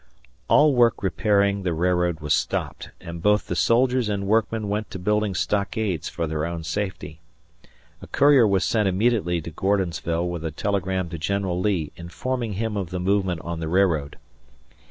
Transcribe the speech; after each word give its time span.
All 0.47 0.73
work 0.73 1.03
repairing 1.03 1.61
the 1.61 1.75
railroad 1.75 2.21
was 2.21 2.33
stopped, 2.33 2.89
and 2.99 3.21
both 3.21 3.45
the 3.45 3.55
soldiers 3.55 4.09
and 4.09 4.25
workmen 4.25 4.67
went 4.67 4.89
to 4.89 4.97
building 4.97 5.35
stockades 5.35 6.09
for 6.09 6.25
their 6.25 6.43
own 6.43 6.63
safety. 6.63 7.21
A 8.01 8.07
courier 8.07 8.47
was 8.47 8.65
sent 8.65 8.87
immediately 8.87 9.39
to 9.41 9.51
Gordonsville 9.51 10.27
with 10.27 10.43
a 10.43 10.49
telegram 10.49 11.09
to 11.09 11.19
General 11.19 11.59
Lee 11.59 11.91
informing 11.97 12.53
him 12.53 12.77
of 12.77 12.89
the 12.89 12.99
movement 12.99 13.41
on 13.41 13.59
the 13.59 13.67
railroad. 13.69 14.17